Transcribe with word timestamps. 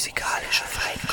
musikalische 0.00 0.64
Freiheit. 0.64 1.09